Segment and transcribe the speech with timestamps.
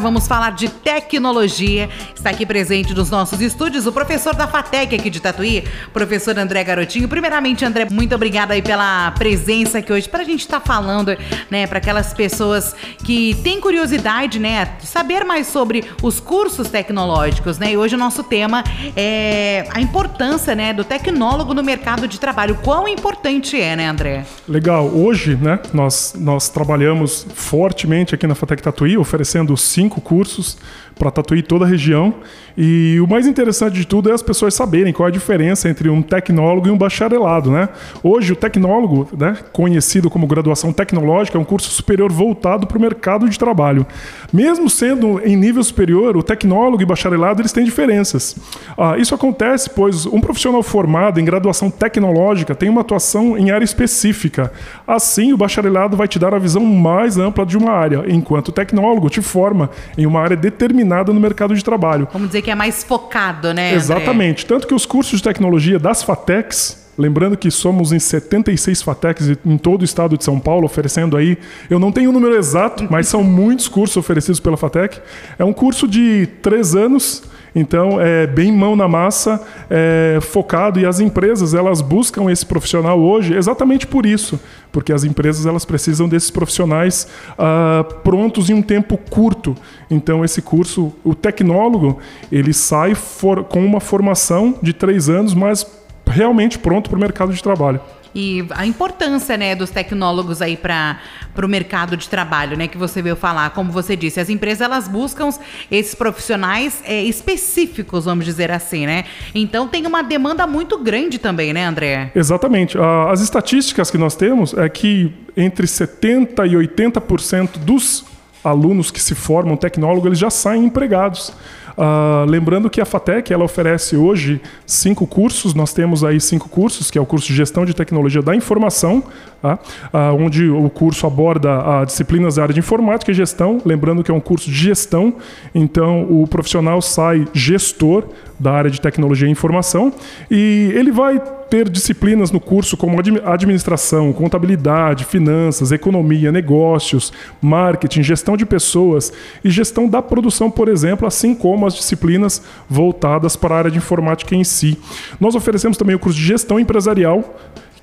[0.00, 1.90] Vamos falar de tecnologia.
[2.14, 6.64] Está aqui presente nos nossos estúdios o professor da FATEC aqui de Tatuí, professor André
[6.64, 7.06] Garotinho.
[7.06, 11.16] Primeiramente, André, muito obrigada aí pela presença aqui hoje para a gente estar tá falando,
[11.50, 12.74] né, para aquelas pessoas
[13.04, 17.72] que têm curiosidade, né, de saber mais sobre os cursos tecnológicos, né?
[17.72, 18.64] E hoje o nosso tema
[18.96, 22.56] é a importância, né, do tecnólogo no mercado de trabalho.
[22.62, 24.24] Quão importante é, né, André?
[24.48, 24.86] Legal.
[24.86, 30.56] Hoje, né, nós nós trabalhamos fortemente aqui na FATEC Tatuí, oferecendo cinco cinco cursos
[30.96, 32.14] para Tatuí toda a região.
[32.56, 35.88] E o mais interessante de tudo é as pessoas saberem qual é a diferença entre
[35.88, 37.68] um tecnólogo e um bacharelado, né?
[38.02, 42.80] Hoje o tecnólogo, né, conhecido como graduação tecnológica, é um curso superior voltado para o
[42.80, 43.86] mercado de trabalho.
[44.32, 48.36] Mesmo sendo em nível superior, o tecnólogo e bacharelado eles têm diferenças.
[48.76, 53.64] Ah, isso acontece pois um profissional formado em graduação tecnológica tem uma atuação em área
[53.64, 54.52] específica.
[54.86, 58.52] Assim, o bacharelado vai te dar a visão mais ampla de uma área, enquanto o
[58.52, 62.08] tecnólogo te forma em uma área determinada no mercado de trabalho.
[62.12, 63.68] Vamos dizer que é mais focado, né?
[63.68, 63.76] André?
[63.76, 64.46] Exatamente.
[64.46, 69.56] Tanto que os cursos de tecnologia das FATECs, Lembrando que somos em 76 FATECs em
[69.56, 71.38] todo o estado de São Paulo, oferecendo aí.
[71.70, 75.00] Eu não tenho o número exato, mas são muitos cursos oferecidos pela FATEC.
[75.38, 77.22] É um curso de três anos
[77.54, 83.00] então, é bem mão na massa, é, focado e as empresas elas buscam esse profissional
[83.00, 84.38] hoje exatamente por isso,
[84.70, 89.56] porque as empresas elas precisam desses profissionais ah, prontos em um tempo curto.
[89.90, 91.98] Então, esse curso, o tecnólogo,
[92.30, 95.66] ele sai for, com uma formação de três anos, mas
[96.06, 97.80] realmente pronto para o mercado de trabalho
[98.14, 100.98] e a importância né, dos tecnólogos aí para
[101.42, 103.50] o mercado de trabalho, né, que você veio falar.
[103.50, 105.30] Como você disse, as empresas elas buscam
[105.70, 109.04] esses profissionais é, específicos, vamos dizer assim, né?
[109.34, 112.10] Então tem uma demanda muito grande também, né, André?
[112.14, 112.76] Exatamente.
[113.10, 118.04] As estatísticas que nós temos é que entre 70% e 80% dos
[118.42, 121.32] alunos que se formam tecnólogo, eles já saem empregados.
[121.80, 126.90] Uh, lembrando que a FATEC ela oferece hoje cinco cursos, nós temos aí cinco cursos,
[126.90, 129.02] que é o curso de Gestão de Tecnologia da Informação,
[129.40, 129.58] tá?
[129.86, 134.14] uh, onde o curso aborda disciplinas da área de informática e gestão, lembrando que é
[134.14, 135.14] um curso de gestão,
[135.54, 138.04] então o profissional sai gestor
[138.38, 139.92] da área de tecnologia e informação
[140.30, 147.12] e ele vai ter disciplinas no curso como administração, contabilidade, finanças, economia, negócios,
[147.42, 149.12] marketing, gestão de pessoas
[149.44, 153.78] e gestão da produção, por exemplo, assim como as disciplinas voltadas para a área de
[153.78, 154.78] informática em si.
[155.18, 157.38] Nós oferecemos também o curso de gestão empresarial,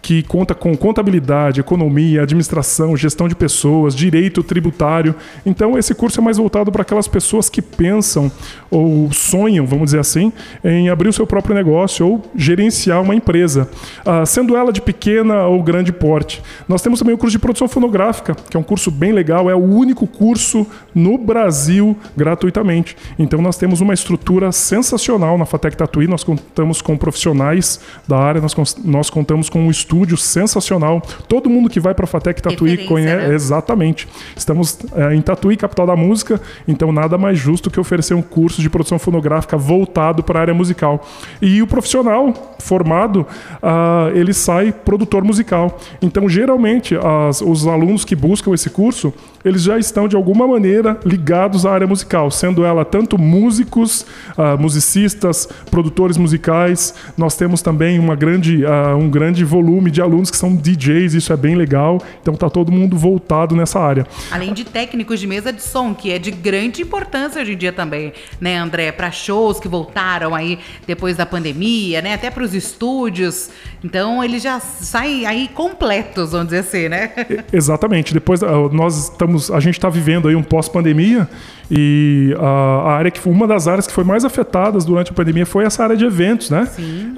[0.07, 5.13] que conta com contabilidade, economia, administração, gestão de pessoas, direito tributário.
[5.45, 8.31] Então, esse curso é mais voltado para aquelas pessoas que pensam
[8.71, 10.31] ou sonham, vamos dizer assim,
[10.63, 13.69] em abrir o seu próprio negócio ou gerenciar uma empresa,
[14.05, 16.41] uh, sendo ela de pequena ou grande porte.
[16.69, 19.55] Nós temos também o curso de produção fonográfica, que é um curso bem legal, é
[19.55, 20.65] o único curso
[20.95, 22.95] no Brasil gratuitamente.
[23.19, 28.39] Então, nós temos uma estrutura sensacional na Fatec Tatuí, nós contamos com profissionais da área,
[28.39, 31.01] nós, nós contamos com um estúdio sensacional.
[31.27, 33.27] Todo mundo que vai para a Fatec Tatuí conhece.
[33.27, 33.33] Né?
[33.33, 34.07] Exatamente.
[34.35, 38.61] Estamos é, em Tatuí, capital da música, então nada mais justo que oferecer um curso
[38.61, 41.05] de produção fonográfica voltado para a área musical.
[41.41, 43.25] E o profissional formado,
[43.61, 45.79] uh, ele sai produtor musical.
[46.01, 49.13] Então, geralmente, as, os alunos que buscam esse curso,
[49.47, 54.05] eles já estão de alguma maneira ligados à área musical, sendo ela tanto músicos,
[54.37, 56.93] uh, musicistas, produtores musicais.
[57.17, 61.31] Nós temos também uma grande, uh, um grande volume de alunos que são DJs, isso
[61.31, 61.99] é bem legal.
[62.21, 64.05] Então está todo mundo voltado nessa área.
[64.31, 67.71] Além de técnicos de mesa de som, que é de grande importância hoje em dia
[67.71, 68.91] também, né, André?
[68.91, 72.13] Para shows que voltaram aí depois da pandemia, né?
[72.13, 73.49] Até para os estúdios.
[73.83, 77.11] Então eles já saem aí completos, vamos dizer assim, né?
[77.53, 78.13] Exatamente.
[78.13, 78.41] Depois
[78.71, 81.27] nós estamos estamos, a gente está vivendo aí um pós-pandemia
[81.69, 85.65] e a, área que uma das áreas que foi mais afetadas durante a pandemia foi
[85.65, 86.65] essa área de eventos, né?
[86.65, 87.13] Sim.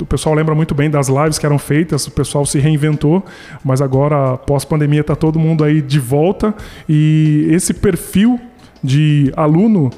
[0.00, 3.24] o pessoal lembra muito bem das lives que eram feitas, o pessoal se reinventou,
[3.64, 6.54] mas agora pós-pandemia está todo mundo aí de volta
[6.88, 8.38] e esse perfil
[8.82, 9.90] de aluno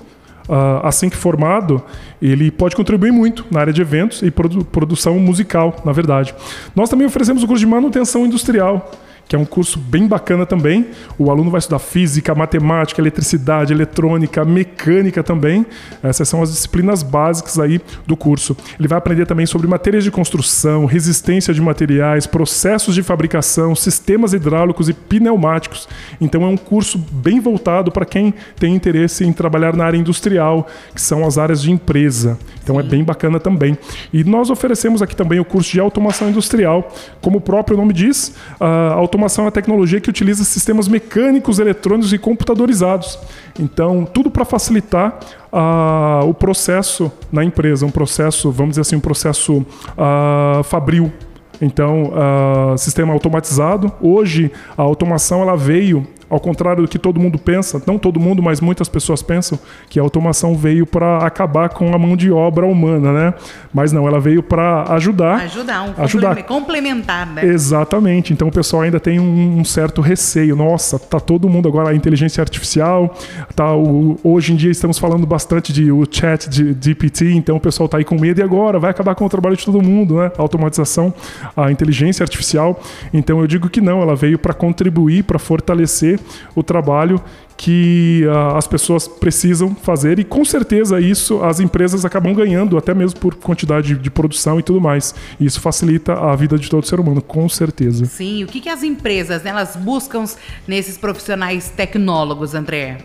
[0.46, 1.82] Uh, assim que formado,
[2.20, 6.34] ele pode contribuir muito na área de eventos e produ produção musical, na verdade.
[6.76, 8.92] Nós também oferecemos o curso de manutenção industrial,
[9.28, 10.88] que é um curso bem bacana também.
[11.18, 15.66] O aluno vai estudar física, matemática, eletricidade, eletrônica, mecânica também.
[16.02, 18.56] Essas são as disciplinas básicas aí do curso.
[18.78, 24.32] Ele vai aprender também sobre matérias de construção, resistência de materiais, processos de fabricação, sistemas
[24.32, 25.88] hidráulicos e pneumáticos.
[26.20, 30.66] Então é um curso bem voltado para quem tem interesse em trabalhar na área industrial,
[30.94, 32.38] que são as áreas de empresa.
[32.62, 33.76] Então é bem bacana também.
[34.12, 38.34] E nós oferecemos aqui também o curso de automação industrial, como o próprio nome diz,
[38.58, 43.18] a automação é uma tecnologia que utiliza sistemas mecânicos, eletrônicos e computadorizados.
[43.58, 45.20] Então, tudo para facilitar
[45.52, 51.12] uh, o processo na empresa, um processo, vamos dizer assim, um processo uh, fabril.
[51.60, 53.92] Então, uh, sistema automatizado.
[54.00, 58.42] Hoje, a automação ela veio ao contrário do que todo mundo pensa, não todo mundo,
[58.42, 59.56] mas muitas pessoas pensam
[59.88, 63.34] que a automação veio para acabar com a mão de obra humana, né?
[63.72, 65.36] Mas não, ela veio para ajudar.
[65.36, 66.42] Ajudar, um ajudar.
[66.42, 67.44] complementar, né?
[67.44, 68.32] Exatamente.
[68.32, 70.56] Então o pessoal ainda tem um, um, certo receio.
[70.56, 73.14] Nossa, tá todo mundo agora a inteligência artificial,
[73.54, 77.60] tá o, hoje em dia estamos falando bastante de o chat de GPT, então o
[77.60, 80.16] pessoal tá aí com medo e agora vai acabar com o trabalho de todo mundo,
[80.16, 80.32] né?
[80.36, 81.14] A automatização,
[81.56, 82.80] a inteligência artificial.
[83.12, 86.18] Então eu digo que não, ela veio para contribuir, para fortalecer
[86.54, 87.20] o trabalho
[87.56, 92.92] que uh, as pessoas precisam fazer e com certeza isso as empresas acabam ganhando até
[92.92, 95.14] mesmo por quantidade de, de produção e tudo mais.
[95.38, 98.04] E isso facilita a vida de todo ser humano, com certeza.
[98.06, 100.24] Sim, o que, que as empresas né, elas buscam
[100.66, 102.98] nesses profissionais tecnólogos, André?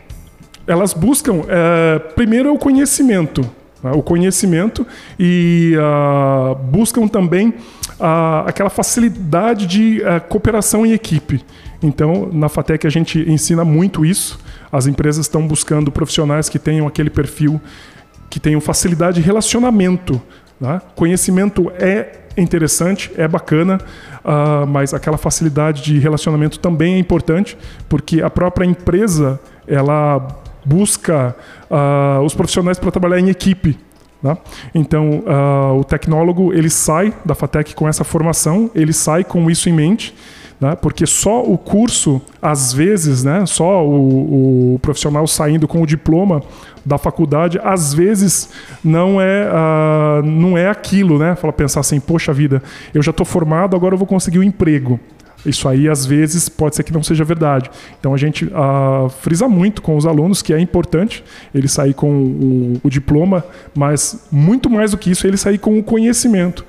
[0.66, 3.42] Elas buscam é, primeiro é o conhecimento,
[3.84, 4.86] né, o conhecimento
[5.20, 11.44] e uh, buscam também uh, aquela facilidade de uh, cooperação em equipe.
[11.82, 14.40] Então, na FATEC a gente ensina muito isso.
[14.72, 17.60] As empresas estão buscando profissionais que tenham aquele perfil,
[18.30, 20.22] que tenham facilidade de relacionamento.
[20.60, 20.82] Né?
[20.96, 23.80] Conhecimento é interessante, é bacana,
[24.24, 30.28] uh, mas aquela facilidade de relacionamento também é importante, porque a própria empresa ela
[30.66, 31.36] busca
[31.70, 33.78] uh, os profissionais para trabalhar em equipe.
[34.22, 34.38] Né?
[34.76, 39.70] Então, uh, o tecnólogo ele sai da FATEC com essa formação, ele sai com isso
[39.70, 40.14] em mente
[40.60, 40.76] né?
[40.76, 43.46] porque só o curso, às vezes, né?
[43.46, 46.42] só o, o, profissional saindo com o diploma
[46.86, 48.50] da faculdade, às vezes
[48.84, 51.36] não é, uh, não é aquilo, né?
[51.36, 52.64] Fala, pensar assim, poxa vida,
[52.94, 55.00] eu já estou formado, agora eu vou conseguir um emprego.
[55.46, 57.70] Isso aí, às vezes, pode ser que não seja verdade.
[57.98, 61.24] Então, a gente uh, frisa muito com os alunos que é importante
[61.56, 65.80] ele sair com o, o diploma, mas muito mais do que isso, ele sair com
[65.80, 66.66] o conhecimento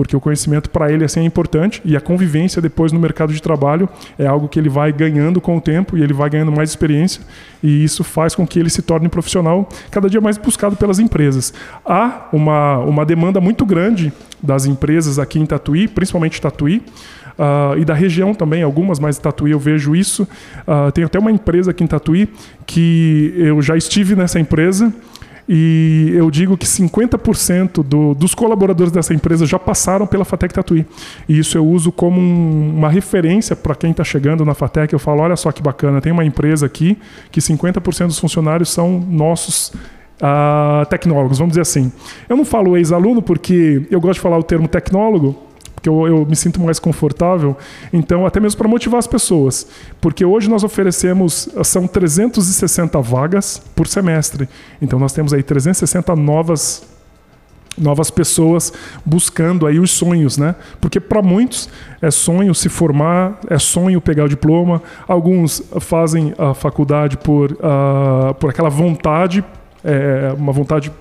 [0.00, 3.42] porque o conhecimento para ele assim, é importante e a convivência depois no mercado de
[3.42, 3.86] trabalho
[4.18, 7.20] é algo que ele vai ganhando com o tempo e ele vai ganhando mais experiência
[7.62, 10.98] e isso faz com que ele se torne um profissional cada dia mais buscado pelas
[10.98, 11.52] empresas.
[11.84, 14.10] Há uma, uma demanda muito grande
[14.42, 16.82] das empresas aqui em Tatuí, principalmente Tatuí,
[17.38, 20.24] Uh, e da região também, algumas, mas Tatuí eu vejo isso.
[20.68, 22.28] Uh, tem até uma empresa aqui em Tatuí
[22.66, 24.92] que eu já estive nessa empresa
[25.52, 30.86] e eu digo que 50% do, dos colaboradores dessa empresa já passaram pela Fatec Tatuí.
[31.28, 34.92] E isso eu uso como um, uma referência para quem está chegando na Fatec.
[34.92, 36.96] Eu falo: olha só que bacana, tem uma empresa aqui
[37.32, 39.72] que 50% dos funcionários são nossos
[40.22, 41.90] uh, tecnólogos, vamos dizer assim.
[42.28, 45.49] Eu não falo ex-aluno porque eu gosto de falar o termo tecnólogo
[45.80, 47.56] porque eu, eu me sinto mais confortável.
[47.90, 49.66] Então, até mesmo para motivar as pessoas.
[49.98, 54.46] Porque hoje nós oferecemos, são 360 vagas por semestre.
[54.80, 56.88] Então, nós temos aí 360 novas
[57.78, 58.72] novas pessoas
[59.06, 60.54] buscando aí os sonhos, né?
[60.80, 61.68] Porque para muitos
[62.02, 64.82] é sonho se formar, é sonho pegar o diploma.
[65.08, 69.42] Alguns fazem a faculdade por, uh, por aquela vontade,
[69.82, 70.92] é, uma vontade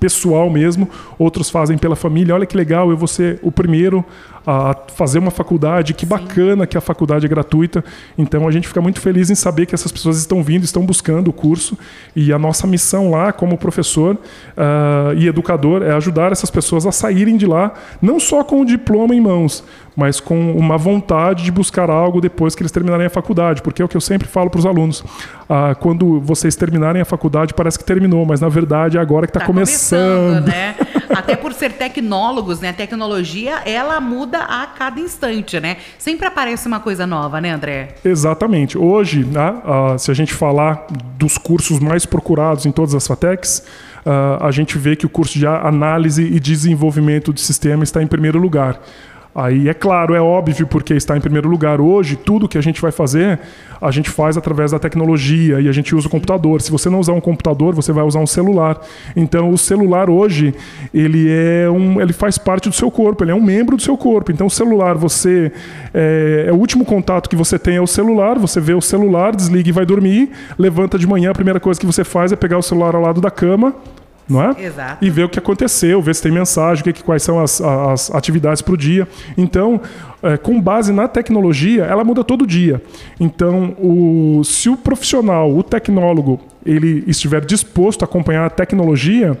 [0.00, 0.88] pessoal mesmo,
[1.18, 2.34] outros fazem pela família.
[2.34, 4.02] Olha que legal, eu vou ser o primeiro
[4.46, 6.10] a fazer uma faculdade, que Sim.
[6.10, 7.84] bacana que a faculdade é gratuita.
[8.16, 11.28] Então a gente fica muito feliz em saber que essas pessoas estão vindo, estão buscando
[11.28, 11.76] o curso.
[12.14, 16.92] E a nossa missão lá, como professor uh, e educador, é ajudar essas pessoas a
[16.92, 19.64] saírem de lá, não só com o diploma em mãos,
[19.96, 23.84] mas com uma vontade de buscar algo depois que eles terminarem a faculdade, porque é
[23.84, 25.04] o que eu sempre falo para os alunos.
[25.48, 29.30] Ah, quando vocês terminarem a faculdade, parece que terminou, mas na verdade é agora que
[29.30, 30.44] está tá começando.
[30.44, 30.74] começando né?
[31.14, 32.70] Até por ser tecnólogos, né?
[32.70, 35.76] A tecnologia, ela muda a cada instante, né?
[35.98, 37.94] Sempre aparece uma coisa nova, né, André?
[38.04, 38.78] Exatamente.
[38.78, 40.86] Hoje, né, ah, se a gente falar
[41.16, 43.64] dos cursos mais procurados em todas as FATECs,
[44.00, 48.06] Uh, a gente vê que o curso de análise e desenvolvimento de sistema está em
[48.06, 48.80] primeiro lugar.
[49.32, 52.82] Aí é claro, é óbvio, porque está em primeiro lugar hoje, tudo que a gente
[52.82, 53.38] vai fazer,
[53.80, 56.60] a gente faz através da tecnologia e a gente usa o computador.
[56.60, 58.80] Se você não usar um computador, você vai usar um celular.
[59.14, 60.52] Então o celular hoje,
[60.92, 63.96] ele é um, ele faz parte do seu corpo, ele é um membro do seu
[63.96, 64.32] corpo.
[64.32, 65.52] Então o celular, você
[65.94, 69.34] é, é o último contato que você tem é o celular, você vê o celular,
[69.36, 72.58] desliga e vai dormir, levanta de manhã, a primeira coisa que você faz é pegar
[72.58, 73.74] o celular ao lado da cama,
[74.30, 74.64] não é?
[74.64, 75.04] Exato.
[75.04, 78.62] E ver o que aconteceu, ver se tem mensagem, que, quais são as, as atividades
[78.62, 79.08] para o dia.
[79.36, 79.80] Então,
[80.22, 82.80] é, com base na tecnologia, ela muda todo dia.
[83.18, 89.38] Então, o, se o profissional, o tecnólogo, ele estiver disposto a acompanhar a tecnologia,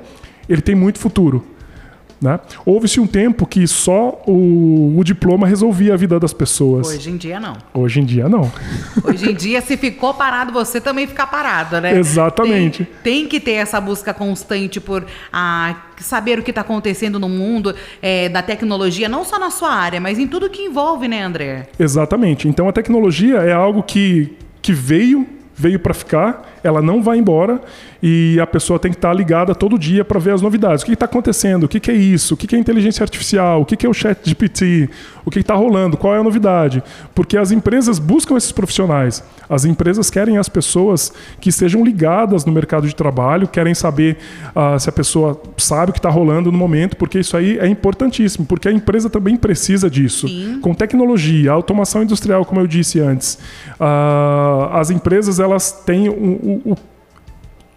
[0.48, 1.44] ele tem muito futuro.
[2.20, 2.38] Né?
[2.66, 6.88] Houve-se um tempo que só o, o, diploma resolvia a vida das pessoas.
[6.88, 7.56] Hoje em dia, não.
[7.72, 8.52] Hoje em dia, não.
[9.02, 11.96] Hoje em dia, se ficou parado, você também fica parado, né?
[11.96, 12.84] Exatamente.
[13.02, 17.28] Tem, tem que ter essa busca constante por ah, saber o que está acontecendo no
[17.28, 21.22] mundo é, da tecnologia, não só na sua área, mas em tudo que envolve, né,
[21.22, 21.68] André?
[21.78, 22.46] Exatamente.
[22.46, 25.26] Então, a tecnologia é algo que, que veio
[25.60, 27.60] veio para ficar, ela não vai embora
[28.02, 30.82] e a pessoa tem que estar ligada todo dia para ver as novidades.
[30.82, 31.64] O que está acontecendo?
[31.64, 32.34] O que, que, é isso?
[32.34, 33.60] O que, que é inteligência artificial?
[33.60, 34.88] O que, que é o chat GPT?
[35.24, 35.96] O que está rolando?
[35.96, 36.82] Qual é a novidade?
[37.14, 39.22] Porque as empresas buscam esses profissionais.
[39.48, 44.16] As empresas querem as pessoas que estejam ligadas no mercado de trabalho, querem saber
[44.54, 47.66] uh, se a pessoa sabe o que está rolando no momento, porque isso aí é
[47.66, 50.26] importantíssimo, porque a empresa também precisa disso.
[50.26, 50.60] Sim.
[50.60, 53.38] Com tecnologia, automação industrial, como eu disse antes,
[53.78, 56.76] uh, as empresas elas têm o, o, o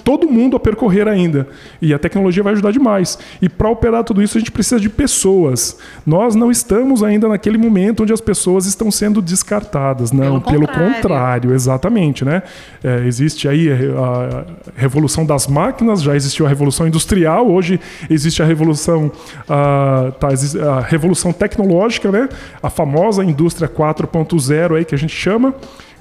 [0.04, 1.48] todo mundo a percorrer ainda.
[1.82, 3.18] E a tecnologia vai ajudar demais.
[3.42, 5.78] E para operar tudo isso, a gente precisa de pessoas.
[6.06, 10.12] Nós não estamos ainda naquele momento onde as pessoas estão sendo descartadas.
[10.12, 10.94] Não, pelo, pelo contrário.
[10.96, 11.54] contrário.
[11.54, 12.26] exatamente.
[12.26, 12.44] Né?
[12.84, 14.46] É, existe aí a
[14.76, 17.80] revolução das máquinas, já existiu a revolução industrial, hoje
[18.10, 19.12] existe a revolução,
[19.48, 20.30] a, tá,
[20.78, 22.28] a revolução tecnológica, né?
[22.62, 25.54] a famosa indústria 4.0 aí que a gente chama.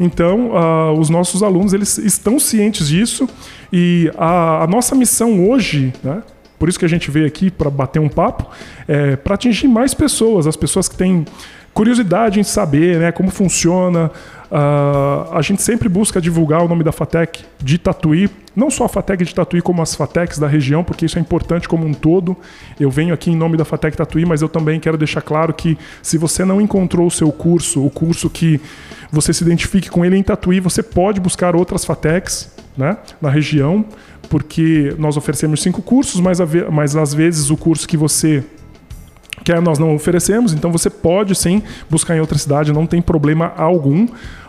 [0.03, 3.29] Então, uh, os nossos alunos eles estão cientes disso
[3.73, 6.23] e a, a nossa missão hoje, né,
[6.59, 8.51] por isso que a gente veio aqui para bater um papo,
[8.87, 11.25] é para atingir mais pessoas, as pessoas que têm
[11.73, 14.11] curiosidade em saber né, como funciona.
[14.53, 18.89] Uh, a gente sempre busca divulgar o nome da FATEC de Tatuí, não só a
[18.89, 22.37] FATEC de Tatuí, como as FATECs da região, porque isso é importante como um todo.
[22.79, 25.79] Eu venho aqui em nome da FATEC Tatuí, mas eu também quero deixar claro que
[26.03, 28.61] se você não encontrou o seu curso, o curso que
[29.11, 33.83] você se identifique com ele em Tatuí, você pode buscar outras FATECs né, na região,
[34.29, 36.41] porque nós oferecemos cinco cursos, mas,
[36.71, 38.45] mas às vezes o curso que você
[39.43, 43.53] quer nós não oferecemos, então você pode sim buscar em outra cidade, não tem problema
[43.57, 44.07] algum.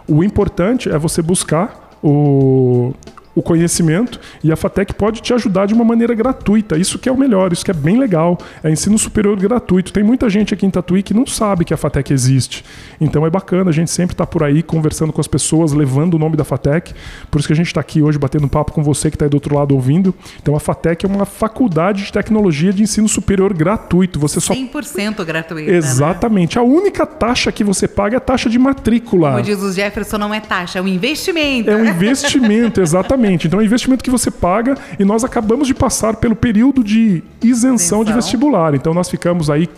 [0.07, 2.93] O importante é você buscar o,
[3.35, 6.77] o conhecimento e a FATEC pode te ajudar de uma maneira gratuita.
[6.77, 8.37] Isso que é o melhor, isso que é bem legal.
[8.63, 9.91] É ensino superior gratuito.
[9.91, 12.63] Tem muita gente aqui em Tatuí que não sabe que a FATEC existe.
[13.01, 16.19] Então é bacana, a gente sempre está por aí conversando com as pessoas, levando o
[16.19, 16.93] nome da FATEC.
[17.31, 19.29] Por isso que a gente está aqui hoje batendo papo com você que está aí
[19.29, 20.13] do outro lado ouvindo.
[20.41, 24.19] Então a FATEC é uma faculdade de tecnologia de ensino superior gratuito.
[24.19, 25.71] Você só 100% gratuito.
[25.71, 26.55] Exatamente.
[26.57, 26.61] Né?
[26.61, 29.31] A única taxa que você paga é a taxa de matrícula.
[29.31, 31.69] Como diz o Jefferson, não é taxa, é um investimento.
[31.69, 33.22] É um investimento, exatamente.
[33.23, 33.47] Exatamente.
[33.47, 37.23] Então é um investimento que você paga e nós acabamos de passar pelo período de
[37.41, 38.03] isenção, isenção.
[38.03, 38.75] de vestibular.
[38.75, 39.69] Então nós ficamos aí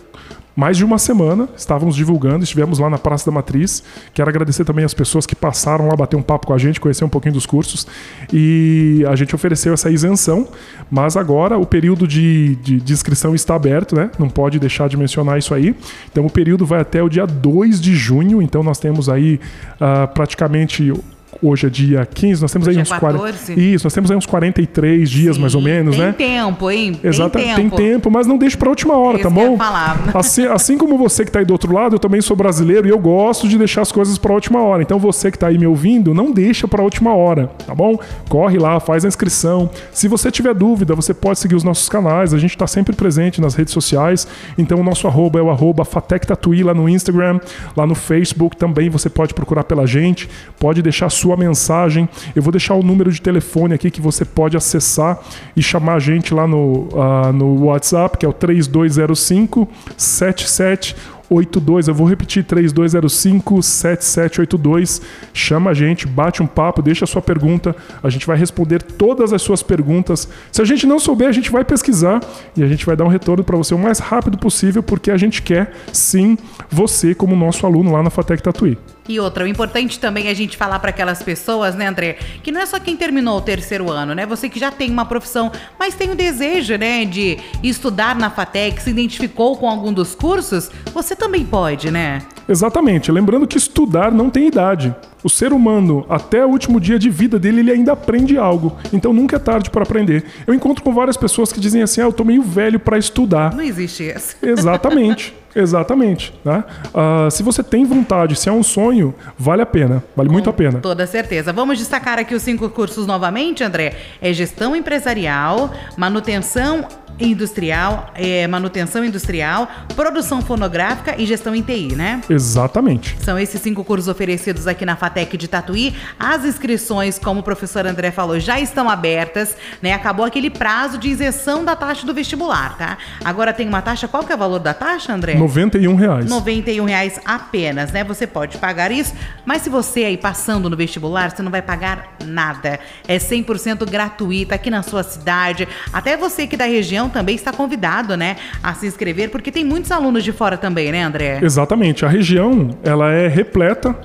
[0.55, 3.83] mais de uma semana, estávamos divulgando, estivemos lá na Praça da Matriz.
[4.13, 7.03] Quero agradecer também as pessoas que passaram lá bater um papo com a gente, conhecer
[7.03, 7.85] um pouquinho dos cursos.
[8.31, 10.47] E a gente ofereceu essa isenção,
[10.89, 14.09] mas agora o período de, de, de inscrição está aberto, né?
[14.17, 15.75] Não pode deixar de mencionar isso aí.
[16.09, 19.41] Então o período vai até o dia 2 de junho, então nós temos aí
[19.73, 20.93] uh, praticamente
[21.41, 23.53] hoje é dia 15, nós temos hoje aí uns é 40.
[23.53, 26.11] Isso, nós temos aí uns 43 dias Sim, mais ou menos, tem né?
[26.13, 26.99] Tem tempo, hein?
[27.03, 27.75] Exato, tem tempo.
[27.75, 29.57] tem tempo, mas não deixe para a última hora, tá bom?
[30.13, 32.89] Assim, assim como você que está aí do outro lado, eu também sou brasileiro e
[32.89, 34.81] eu gosto de deixar as coisas para a última hora.
[34.81, 37.97] Então você que está aí me ouvindo, não deixa para a última hora, tá bom?
[38.29, 39.69] Corre lá, faz a inscrição.
[39.91, 43.41] Se você tiver dúvida, você pode seguir os nossos canais, a gente está sempre presente
[43.41, 44.27] nas redes sociais.
[44.57, 47.39] Então o nosso arroba é o arroba Fatec Tatuí lá no Instagram,
[47.75, 52.07] lá no Facebook também você pode procurar pela gente, pode deixar sua sua mensagem.
[52.35, 55.19] Eu vou deixar o número de telefone aqui que você pode acessar
[55.55, 59.67] e chamar a gente lá no, uh, no WhatsApp, que é o 3205
[59.97, 60.95] 77
[61.27, 65.01] 82, eu vou repetir 3205 7782.
[65.33, 69.33] Chama a gente, bate um papo, deixa a sua pergunta, a gente vai responder todas
[69.33, 70.29] as suas perguntas.
[70.51, 72.21] Se a gente não souber, a gente vai pesquisar
[72.55, 75.17] e a gente vai dar um retorno para você o mais rápido possível, porque a
[75.17, 76.37] gente quer sim
[76.69, 78.77] você como nosso aluno lá na Fatec Tatuí.
[79.07, 82.51] E outra, o importante também é a gente falar para aquelas pessoas, né, André, que
[82.51, 84.25] não é só quem terminou o terceiro ano, né?
[84.25, 88.81] Você que já tem uma profissão, mas tem o desejo, né, de estudar na FATEC,
[88.81, 92.23] se identificou com algum dos cursos, você também pode, né?
[92.49, 93.11] Exatamente.
[93.11, 94.95] Lembrando que estudar não tem idade.
[95.23, 98.75] O ser humano, até o último dia de vida dele, ele ainda aprende algo.
[98.93, 100.23] Então nunca é tarde para aprender.
[100.45, 103.53] Eu encontro com várias pessoas que dizem assim: ah, eu tô meio velho para estudar.
[103.55, 104.35] Não existe isso.
[104.41, 105.33] Exatamente.
[105.55, 106.33] Exatamente.
[106.43, 106.63] Né?
[106.93, 110.03] Uh, se você tem vontade, se é um sonho, vale a pena.
[110.15, 110.79] Vale Com muito a pena.
[110.79, 111.53] Toda certeza.
[111.53, 113.95] Vamos destacar aqui os cinco cursos novamente, André.
[114.21, 116.85] É gestão empresarial, manutenção
[117.19, 122.21] industrial, é, manutenção industrial, produção fonográfica e gestão em TI, né?
[122.29, 123.15] Exatamente.
[123.21, 125.95] São esses cinco cursos oferecidos aqui na FATEC de Tatuí.
[126.19, 129.93] As inscrições, como o professor André falou, já estão abertas, né?
[129.93, 132.97] Acabou aquele prazo de isenção da taxa do vestibular, tá?
[133.23, 135.35] Agora tem uma taxa, qual que é o valor da taxa, André?
[135.45, 136.29] 91 reais.
[136.29, 138.03] 91 reais apenas, né?
[138.03, 139.13] Você pode pagar isso,
[139.45, 142.79] mas se você aí passando no vestibular, você não vai pagar nada.
[143.07, 145.67] É 100% gratuita aqui na sua cidade.
[145.93, 149.91] Até você que da região também está convidado, né, a se inscrever, porque tem muitos
[149.91, 151.39] alunos de fora também, né, André?
[151.41, 152.05] Exatamente.
[152.05, 153.95] A região, ela é repleta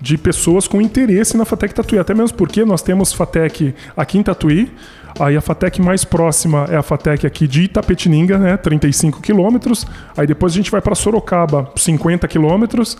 [0.00, 4.22] de pessoas com interesse na Fatec Tatuí, até mesmo porque nós temos Fatec aqui em
[4.22, 4.70] Tatuí,
[5.18, 9.86] Aí a FATEC mais próxima é a FATEC aqui de Itapetininga, né, 35 quilômetros.
[10.16, 12.98] Aí depois a gente vai para Sorocaba, 50 quilômetros.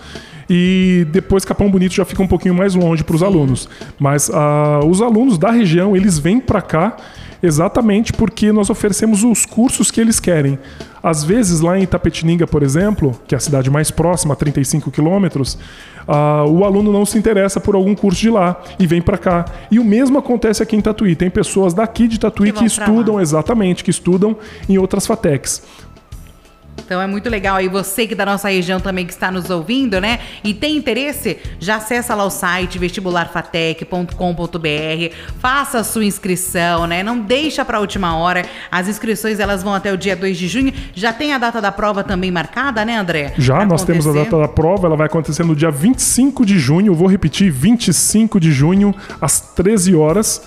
[0.49, 3.69] E depois Capão Bonito já fica um pouquinho mais longe para os alunos.
[3.99, 6.97] Mas uh, os alunos da região, eles vêm para cá
[7.43, 10.59] exatamente porque nós oferecemos os cursos que eles querem.
[11.07, 14.91] Às vezes, lá em Itapetininga, por exemplo, que é a cidade mais próxima, a 35
[14.91, 15.57] quilômetros,
[16.09, 19.45] uh, o aluno não se interessa por algum curso de lá e vem para cá.
[19.71, 21.15] E o mesmo acontece aqui em Tatuí.
[21.15, 24.37] Tem pessoas daqui de Tatuí que, que estudam, exatamente, que estudam
[24.69, 25.63] em outras FATECs.
[26.87, 30.01] Então é muito legal aí você que da nossa região também que está nos ouvindo,
[30.01, 30.21] né?
[30.45, 37.03] E tem interesse, já acessa lá o site vestibularfatec.com.br, faça a sua inscrição, né?
[37.03, 38.47] Não deixa para a última hora.
[38.71, 40.73] As inscrições elas vão até o dia 2 de junho.
[40.95, 43.35] Já tem a data da prova também marcada, né, André?
[43.37, 46.95] Já, nós temos a data da prova, ela vai acontecer no dia 25 de junho,
[46.95, 50.41] vou repetir, 25 de junho às 13 horas,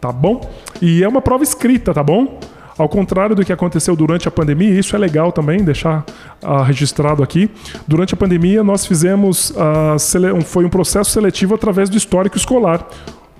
[0.00, 0.52] tá bom?
[0.82, 2.40] E é uma prova escrita, tá bom?
[2.78, 6.04] Ao contrário do que aconteceu durante a pandemia, isso é legal também deixar
[6.42, 7.50] uh, registrado aqui.
[7.88, 12.86] Durante a pandemia, nós fizemos uh, foi um processo seletivo através do histórico escolar.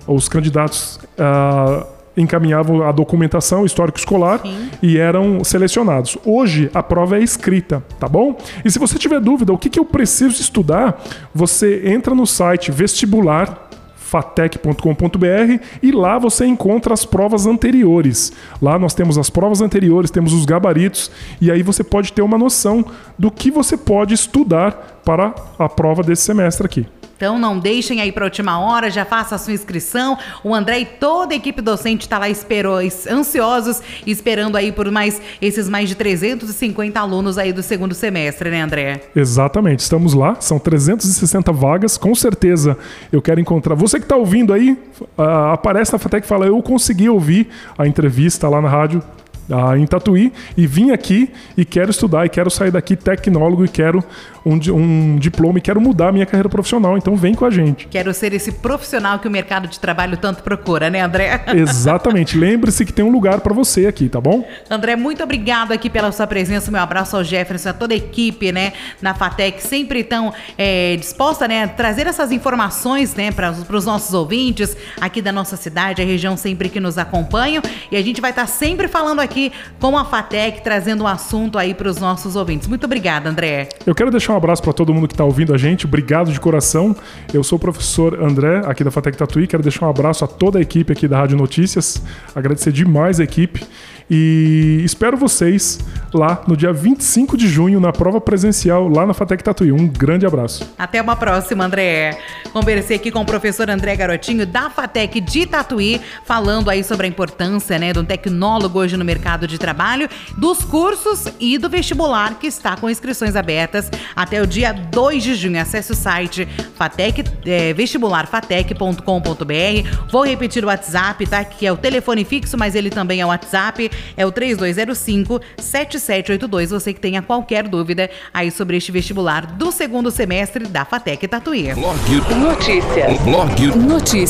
[0.07, 4.71] Os candidatos uh, encaminhavam a documentação histórico escolar Sim.
[4.83, 6.17] e eram selecionados.
[6.25, 8.39] Hoje a prova é escrita, tá bom?
[8.65, 11.03] E se você tiver dúvida, o que, que eu preciso estudar,
[11.35, 13.66] você entra no site vestibular
[14.07, 18.33] fatec.com.br e lá você encontra as provas anteriores.
[18.63, 21.11] Lá nós temos as provas anteriores, temos os gabaritos
[21.41, 22.85] e aí você pode ter uma noção
[23.19, 26.87] do que você pode estudar para a prova desse semestre aqui.
[27.17, 30.19] Então não deixem aí para a última hora, já faça a sua inscrição.
[30.45, 32.79] O André e toda a equipe docente está lá esperou,
[33.11, 38.61] ansiosos, esperando aí por mais esses mais de 350 alunos aí do segundo semestre, né,
[38.61, 39.01] André?
[39.17, 42.77] Exatamente, estamos lá, são 360 vagas, com certeza
[43.11, 43.75] eu quero encontrar.
[43.75, 44.79] Você que está ouvindo aí,
[45.17, 49.03] uh, aparece na FATEC e fala: Eu consegui ouvir a entrevista lá na rádio
[49.51, 53.69] ah, em Tatuí e vim aqui e quero estudar e quero sair daqui tecnólogo e
[53.69, 54.05] quero
[54.45, 56.97] um, um diploma e quero mudar a minha carreira profissional.
[56.97, 57.87] Então vem com a gente.
[57.89, 61.45] Quero ser esse profissional que o mercado de trabalho tanto procura, né, André?
[61.55, 62.37] Exatamente.
[62.37, 64.47] Lembre-se que tem um lugar para você aqui, tá bom?
[64.71, 66.71] André, muito obrigado aqui pela sua presença.
[66.71, 71.47] Meu abraço ao Jefferson, a toda a equipe, né, na Fatec, sempre tão é, disposta,
[71.47, 76.05] né, a trazer essas informações, né, para os nossos ouvintes aqui da nossa cidade, a
[76.05, 77.63] região sempre que nos acompanham.
[77.91, 81.07] E a gente vai estar tá sempre falando aqui aqui com a FATEC, trazendo um
[81.07, 82.67] assunto aí para os nossos ouvintes.
[82.67, 83.69] Muito obrigada, André.
[83.85, 85.85] Eu quero deixar um abraço para todo mundo que está ouvindo a gente.
[85.85, 86.97] Obrigado de coração.
[87.33, 89.47] Eu sou o professor André, aqui da FATEC Tatuí.
[89.47, 92.03] Quero deixar um abraço a toda a equipe aqui da Rádio Notícias.
[92.35, 93.63] Agradecer demais a equipe.
[94.09, 95.81] E espero vocês
[96.15, 99.73] lá no dia 25 de junho, na prova presencial, lá na Fatec Tatuí.
[99.73, 100.73] Um grande abraço.
[100.79, 102.19] Até uma próxima, André.
[102.53, 107.09] Conversei aqui com o professor André Garotinho, da Fatec de Tatuí, falando aí sobre a
[107.09, 112.47] importância né, do tecnólogo hoje no mercado de trabalho, dos cursos e do vestibular que
[112.47, 115.61] está com inscrições abertas até o dia 2 de junho.
[115.61, 120.11] Acesse o site fatec, é, vestibularfatec.com.br.
[120.11, 121.45] Vou repetir o WhatsApp, tá?
[121.45, 126.71] Que é o telefone fixo, mas ele também é o WhatsApp é o 3205 7782.
[126.71, 131.75] Você que tenha qualquer dúvida aí sobre este vestibular do segundo semestre da Fatec Tatuí.
[131.75, 131.97] Blog
[132.37, 133.21] Notícias.
[133.23, 134.27] Blog Notícias.